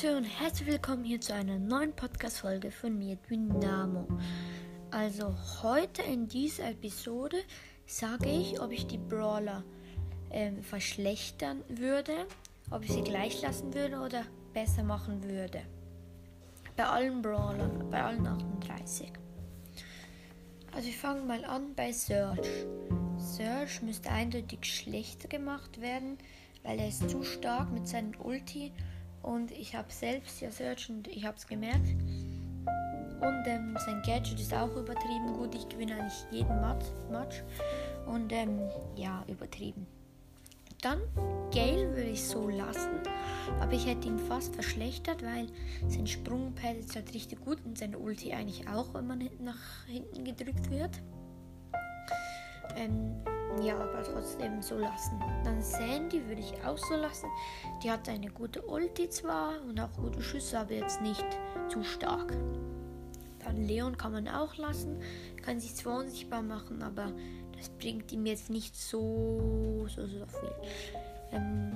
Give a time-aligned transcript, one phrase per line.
[0.00, 4.06] Leute und herzlich willkommen hier zu einer neuen Podcast-Folge von mir, Dynamo.
[4.92, 7.36] Also heute in dieser Episode
[7.84, 9.64] sage ich, ob ich die Brawler
[10.30, 12.12] ähm, verschlechtern würde,
[12.70, 14.22] ob ich sie gleich lassen würde oder
[14.52, 15.62] besser machen würde.
[16.76, 19.10] Bei allen Brawlern, bei allen 38.
[20.76, 22.46] Also ich fange mal an bei Search.
[23.16, 26.18] Search müsste eindeutig schlechter gemacht werden,
[26.62, 28.72] weil er ist zu stark mit seinem Ulti
[29.22, 31.88] und ich habe selbst ja Search und ich habe es gemerkt.
[33.20, 35.54] Und ähm, sein Gadget ist auch übertrieben gut.
[35.54, 37.42] Ich gewinne eigentlich jeden Match.
[38.06, 38.60] Und ähm,
[38.96, 39.86] ja, übertrieben.
[40.80, 41.00] Dann
[41.52, 43.00] Gale würde ich so lassen,
[43.60, 45.48] aber ich hätte ihn fast verschlechtert, weil
[45.88, 50.22] sein Sprungpad ist halt richtig gut und sein Ulti eigentlich auch, wenn man nach hinten
[50.22, 51.02] gedrückt wird.
[52.76, 53.16] Ähm,
[53.62, 55.22] ja, aber trotzdem so lassen.
[55.44, 57.28] Dann Sandy würde ich auch so lassen.
[57.82, 61.26] Die hat eine gute Ulti zwar und auch gute Schüsse, aber jetzt nicht
[61.68, 62.36] zu stark.
[63.44, 65.00] Dann Leon kann man auch lassen.
[65.42, 67.12] Kann sich zwar unsichtbar machen, aber
[67.56, 70.52] das bringt ihm jetzt nicht so, so, so viel.
[71.32, 71.72] Ähm,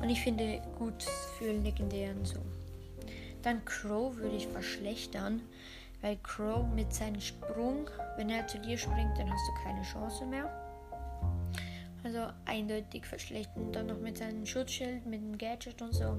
[0.00, 1.02] und ich finde gut
[1.38, 2.38] für Legendären so.
[3.42, 5.42] Dann Crow würde ich verschlechtern,
[6.02, 10.26] weil Crow mit seinem Sprung, wenn er zu dir springt, dann hast du keine Chance
[10.26, 10.69] mehr.
[12.02, 13.72] Also eindeutig verschlechtern.
[13.72, 16.18] Dann noch mit seinem Schutzschild, mit dem Gadget und so.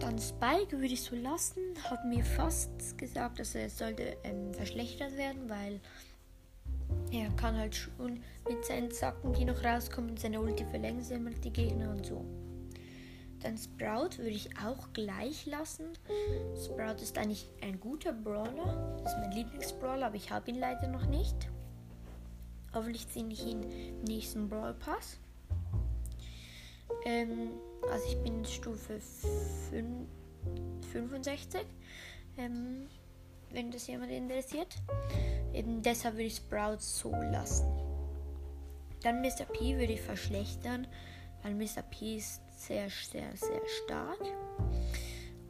[0.00, 1.60] Dann Spike würde ich so lassen.
[1.84, 5.80] Haben mir fast gesagt, dass er sollte ähm, verschlechtert werden, weil
[7.12, 11.30] er kann halt schon mit seinen Zacken, die noch rauskommen, seine Ulti verlängern sie immer
[11.30, 12.24] die Gegner und so.
[13.40, 15.86] Dann Sprout würde ich auch gleich lassen.
[16.64, 18.98] Sprout ist eigentlich ein guter Brawler.
[19.02, 21.48] Das ist mein Lieblingsbrawler, aber ich habe ihn leider noch nicht.
[22.76, 25.16] Hoffentlich ziehe ich ihn im nächsten Brawl Pass.
[27.06, 27.52] Ähm,
[27.90, 29.00] also ich bin Stufe
[29.70, 30.06] 5,
[30.92, 31.62] 65.
[32.36, 32.86] Ähm,
[33.50, 34.76] wenn das jemand interessiert.
[35.54, 37.66] Eben deshalb würde ich Sprout so lassen.
[39.02, 39.46] Dann Mr.
[39.50, 40.86] P würde ich verschlechtern,
[41.42, 41.80] weil Mr.
[41.80, 44.20] P ist sehr, sehr, sehr stark.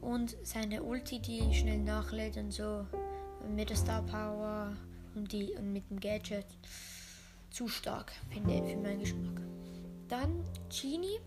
[0.00, 2.86] Und seine Ulti, die schnell nachlädt und so
[3.48, 4.76] mit der Star Power
[5.16, 6.46] und, die, und mit dem Gadget
[7.56, 9.40] zu stark, finde für meinen Geschmack.
[10.08, 11.18] Dann Genie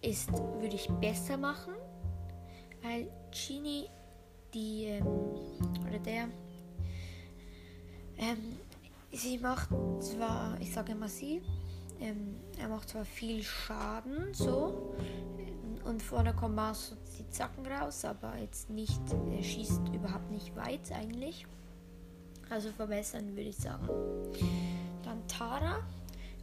[0.00, 1.74] ist, würde ich besser machen,
[2.80, 3.88] weil Genie
[4.54, 5.06] die, ähm,
[5.84, 6.28] oder der,
[8.16, 8.58] ähm,
[9.10, 11.42] sie macht zwar, ich sage immer sie,
[12.00, 14.94] ähm, er macht zwar viel Schaden, so,
[15.84, 19.02] und vorne kommen auch so die Zacken raus, aber jetzt nicht,
[19.36, 21.44] er schießt überhaupt nicht weit eigentlich.
[22.50, 23.88] Also verbessern würde ich sagen.
[25.04, 25.78] Dann Tara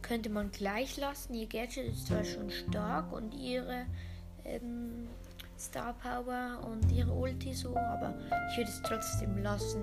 [0.02, 1.34] könnte man gleich lassen.
[1.34, 3.86] Ihr Gadget ist zwar schon stark und ihre
[4.44, 5.06] ähm,
[5.58, 8.14] Star Power und ihre Ulti so, aber
[8.50, 9.82] ich würde es trotzdem lassen,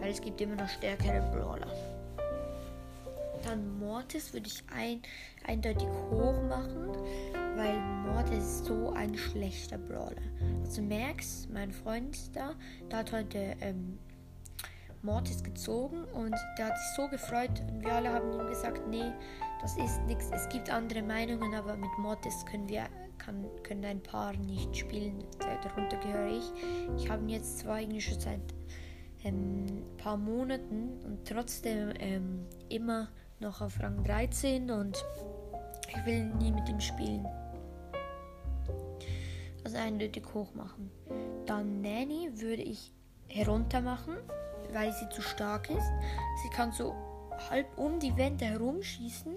[0.00, 1.72] weil es gibt immer noch stärkere Brawler.
[3.42, 5.00] Dann Mortis würde ich ein,
[5.46, 6.88] eindeutig hoch machen,
[7.56, 7.78] weil
[8.12, 10.22] Mortis ist so ein schlechter Brawler.
[10.64, 12.54] Also Max, mein Freund da,
[12.90, 13.98] der hat heute ähm,
[15.02, 19.12] Mortis gezogen und der hat sich so gefreut und wir alle haben ihm gesagt, nee,
[19.60, 20.30] das ist nichts.
[20.32, 22.86] Es gibt andere Meinungen, aber mit Mortis können wir
[23.18, 25.24] kann, können ein paar nicht spielen.
[25.38, 26.52] Darunter gehöre ich.
[26.96, 28.40] Ich habe ihn jetzt zwar eigentlich schon seit
[29.24, 33.08] ein ähm, paar Monaten und trotzdem ähm, immer
[33.40, 35.04] noch auf Rang 13 und
[35.88, 37.26] ich will nie mit ihm spielen.
[39.64, 40.90] Also eindeutig hoch machen.
[41.46, 42.92] Dann Nanny würde ich
[43.28, 44.16] herunter machen
[44.72, 45.90] weil sie zu stark ist.
[46.42, 46.94] Sie kann so
[47.50, 49.34] halb um die Wände herumschießen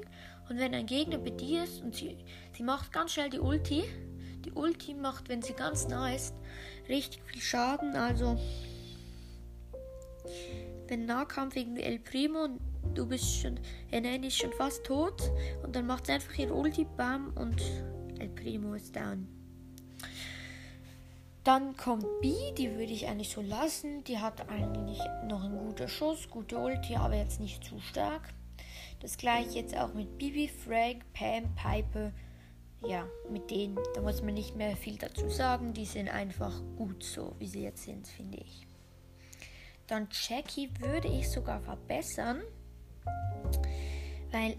[0.50, 2.18] und wenn ein Gegner bei dir ist und sie,
[2.58, 3.84] sie macht ganz schnell die Ulti,
[4.44, 6.34] die Ulti macht, wenn sie ganz nah ist,
[6.90, 7.96] richtig viel Schaden.
[7.96, 8.38] Also
[10.88, 12.60] wenn Nahkampf irgendwie El Primo und
[12.94, 13.60] du bist schon,
[13.92, 15.32] Enan ist schon fast tot
[15.64, 17.62] und dann macht sie einfach ihr Ulti, bam und
[18.20, 19.41] El Primo ist down.
[21.44, 24.04] Dann kommt B, die würde ich eigentlich so lassen.
[24.04, 28.34] Die hat eigentlich noch einen guten Schuss, gute Ulti, aber jetzt nicht zu stark.
[29.00, 32.12] Das gleiche jetzt auch mit Bibi, Frank, Pam, Piper.
[32.88, 35.74] Ja, mit denen, da muss man nicht mehr viel dazu sagen.
[35.74, 38.68] Die sind einfach gut so, wie sie jetzt sind, finde ich.
[39.88, 42.42] Dann Jackie würde ich sogar verbessern,
[44.32, 44.56] weil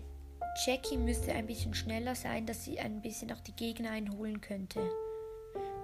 [0.67, 4.81] Jackie müsste ein bisschen schneller sein, dass sie ein bisschen auch die Gegner einholen könnte.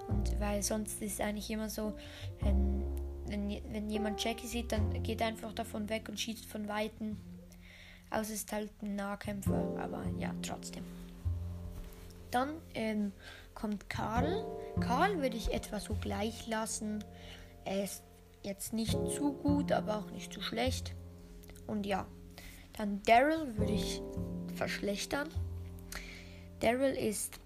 [0.09, 1.93] Und weil sonst ist es eigentlich immer so,
[2.41, 2.83] wenn,
[3.27, 7.17] wenn, wenn jemand Jackie sieht, dann geht er einfach davon weg und schießt von Weitem.
[8.09, 10.83] Außer es ist halt ein Nahkämpfer, aber ja, trotzdem.
[12.31, 13.11] Dann ähm,
[13.53, 14.45] kommt Karl.
[14.79, 17.03] Karl würde ich etwa so gleich lassen.
[17.65, 18.03] Er ist
[18.43, 20.95] jetzt nicht zu gut, aber auch nicht zu schlecht.
[21.67, 22.07] Und ja,
[22.77, 24.01] dann Daryl würde ich
[24.55, 25.29] verschlechtern.
[26.61, 27.39] Daryl ist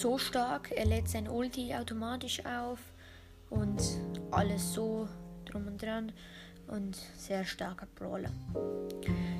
[0.00, 2.78] so stark, er lädt sein Ulti automatisch auf
[3.50, 3.82] und
[4.30, 5.08] alles so
[5.44, 6.12] drum und dran
[6.68, 8.30] und sehr starker Brawler.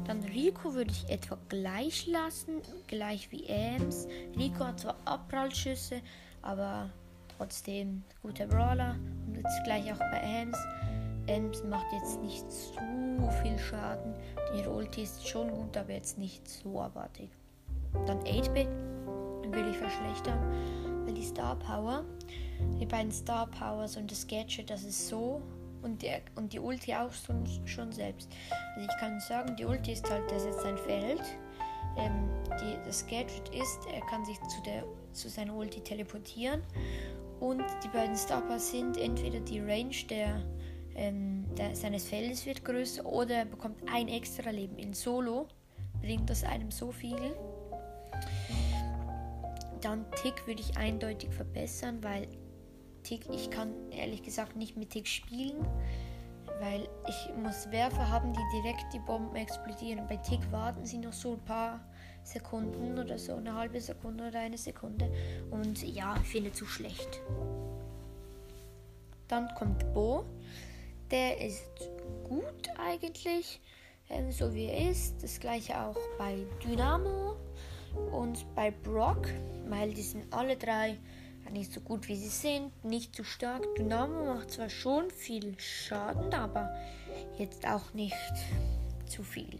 [0.06, 4.08] Dann Rico würde ich etwa gleich lassen, gleich wie Ems.
[4.37, 6.00] Rico hat zwar Abprallschüsse,
[6.43, 6.90] aber
[7.37, 8.96] trotzdem guter Brawler
[9.26, 10.58] und jetzt gleich auch bei Ems.
[11.28, 14.14] Ems macht jetzt nicht so viel Schaden.
[14.56, 17.31] Die Ulti ist schon gut, aber jetzt nicht so abartig.
[18.06, 18.69] Dann 8-Bit
[19.53, 20.39] will ich verschlechtern,
[21.05, 22.05] weil die Star Power,
[22.81, 25.43] die beiden Star Powers und das Gadget, das ist so
[25.83, 28.31] und, der, und die Ulti auch schon, schon selbst.
[28.77, 31.23] Also ich kann sagen, die Ulti ist halt, das ist sein Feld.
[31.97, 32.29] Ähm,
[32.61, 36.62] die, das Gadget ist, er kann sich zu, der, zu seiner Ulti teleportieren.
[37.41, 40.43] Und die beiden Star Powers sind entweder die Range der,
[40.97, 44.77] ähm, der, seines Feldes wird größer oder er bekommt ein extra Leben.
[44.77, 45.47] In Solo
[46.01, 47.37] bringt das einem so viel.
[49.81, 52.29] Dann Tick würde ich eindeutig verbessern, weil
[53.03, 55.67] Tick, ich kann ehrlich gesagt nicht mit Tick spielen,
[56.61, 60.07] weil ich muss Werfer haben, die direkt die Bomben explodieren.
[60.09, 61.81] Bei Tick warten sie noch so ein paar
[62.25, 65.11] Sekunden oder so, eine halbe Sekunde oder eine Sekunde.
[65.51, 67.21] Und ja, ich finde zu schlecht.
[69.29, 70.25] Dann kommt Bo.
[71.11, 71.71] Der ist
[72.25, 73.61] gut eigentlich,
[74.11, 75.23] ähm, so wie er ist.
[75.23, 77.37] Das gleiche auch bei Dynamo
[78.12, 79.29] und bei Brock,
[79.69, 80.99] weil die sind alle drei
[81.50, 83.75] nicht so gut wie sie sind, nicht zu stark.
[83.77, 86.75] Dynamo macht zwar schon viel Schaden, aber
[87.39, 88.15] jetzt auch nicht
[89.06, 89.59] zu viel.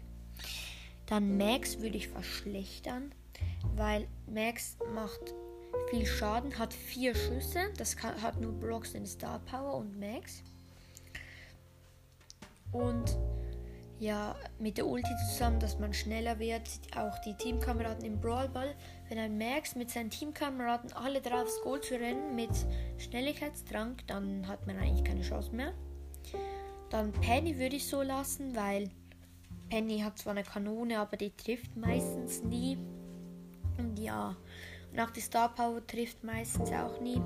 [1.07, 3.11] Dann Max würde ich verschlechtern,
[3.75, 5.33] weil Max macht
[5.89, 7.71] viel Schaden, hat vier Schüsse.
[7.77, 10.43] Das kann, hat nur Blocks in Star Power und Max.
[12.71, 13.17] Und
[13.99, 16.61] ja, mit der Ulti zusammen, dass man schneller wird.
[16.95, 18.73] Auch die Teamkameraden im Brawlball.
[19.09, 22.49] Wenn ein Max mit seinen Teamkameraden alle drauf aufs Goal zu rennen mit
[22.97, 25.73] Schnelligkeitstrank, dann hat man eigentlich keine Chance mehr.
[26.89, 28.89] Dann Penny würde ich so lassen, weil
[29.69, 32.77] Penny hat zwar eine Kanone, aber die trifft meistens nie.
[33.77, 34.35] Und ja,
[34.91, 37.21] und auch die Star Power trifft meistens auch nie.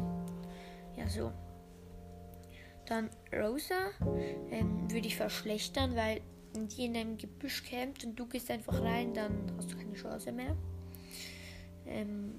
[0.98, 1.32] Ja, so.
[2.86, 3.92] Dann Rosa
[4.50, 6.22] ähm, würde ich verschlechtern, weil
[6.56, 9.94] und die in einem Gebüsch kämpft und du gehst einfach rein, dann hast du keine
[9.94, 10.56] Chance mehr.
[11.86, 12.36] Ähm,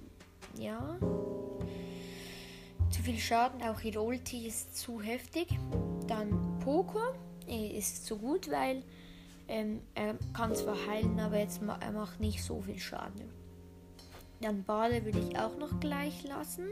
[0.58, 0.99] ja.
[2.90, 5.49] Zu viel Schaden, auch ihre Ulti ist zu heftig.
[6.06, 7.00] Dann Poco
[7.46, 8.82] ist zu gut, weil
[9.49, 13.28] ähm, er kann zwar heilen, aber jetzt ma er macht nicht so viel Schaden.
[14.40, 16.69] Dann Bade würde ich auch noch gleich lassen.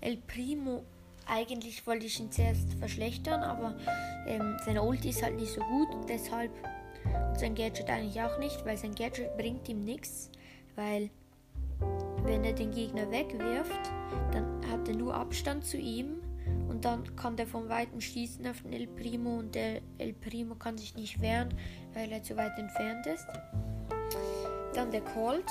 [0.00, 0.84] El Primo,
[1.26, 3.76] eigentlich wollte ich ihn zuerst verschlechtern, aber
[4.26, 6.50] ähm, seine Ulti ist halt nicht so gut, deshalb
[7.34, 10.30] sein Gadget eigentlich auch nicht, weil sein Gadget bringt ihm nichts,
[10.74, 11.10] weil
[12.22, 13.90] wenn er den Gegner wegwirft,
[14.32, 16.20] dann hat er nur Abstand zu ihm
[16.68, 20.54] und dann kann der vom Weiten schießen auf den El Primo und der El Primo
[20.54, 21.54] kann sich nicht wehren,
[21.94, 23.26] weil er zu weit entfernt ist.
[24.74, 25.46] Dann der Colt.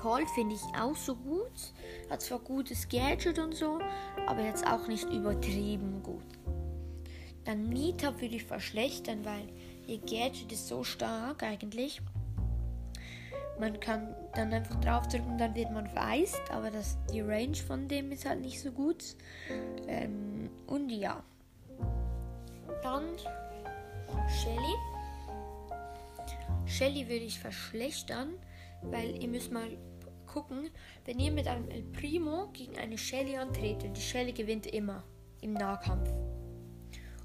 [0.00, 1.72] Colt finde ich auch so gut.
[2.08, 3.78] Hat zwar gutes Gadget und so,
[4.26, 6.24] aber jetzt auch nicht übertrieben gut.
[7.44, 9.48] Dann Nita würde ich verschlechtern, weil
[9.86, 12.00] ihr Gadget ist so stark eigentlich.
[13.58, 18.10] Man kann dann einfach draufdrücken, dann wird man vereist, aber das, die Range von dem
[18.10, 19.16] ist halt nicht so gut.
[19.86, 21.22] Ähm, und ja.
[22.82, 23.04] Dann
[24.28, 24.74] Shelly.
[26.64, 28.34] Shelly würde ich verschlechtern,
[28.82, 29.68] weil ihr müsst mal
[30.32, 30.70] gucken,
[31.04, 35.02] wenn ihr mit einem El Primo gegen eine Shelly antretet, die Shelly gewinnt immer
[35.40, 36.10] im Nahkampf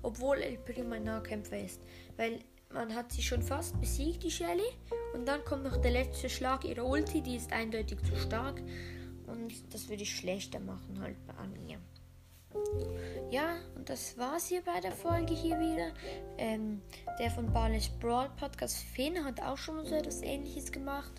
[0.05, 1.81] obwohl El Primo ein Nahkämpfer ist.
[2.15, 2.39] Weil
[2.71, 4.69] man hat sie schon fast besiegt, die Shelly.
[5.13, 8.61] Und dann kommt noch der letzte Schlag ihrer Ulti, die ist eindeutig zu stark.
[9.27, 11.79] Und das würde ich schlechter machen halt an ihr.
[13.31, 15.91] Ja, und das war's hier bei der Folge hier wieder.
[16.37, 16.81] Ähm,
[17.19, 21.11] der von Barley's Brawl Podcast Finn hat auch schon so etwas ähnliches gemacht.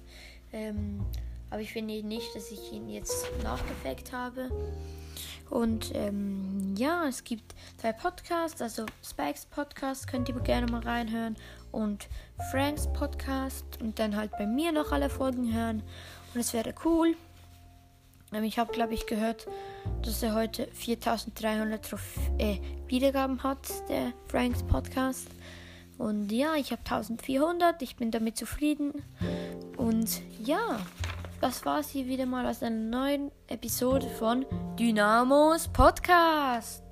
[0.53, 1.05] Ähm,
[1.51, 4.51] aber ich finde nicht, dass ich ihn jetzt nachgefackt habe.
[5.49, 11.37] Und ähm, ja, es gibt zwei Podcasts, also Spikes Podcast könnt ihr gerne mal reinhören
[11.71, 12.09] und
[12.51, 15.83] Franks Podcast und dann halt bei mir noch alle Folgen hören.
[16.35, 17.15] Und es wäre cool.
[18.33, 19.47] Ähm, ich habe, glaube ich, gehört,
[20.03, 22.03] dass er heute 4300 Trof
[22.39, 25.29] äh, Wiedergaben hat, der Franks Podcast.
[25.99, 29.03] Und ja, ich habe 1400, ich bin damit zufrieden.
[29.77, 30.81] Und ja,
[31.41, 34.47] das war es hier wieder mal aus einer neuen Episode von
[34.79, 36.86] Dynamos Podcast.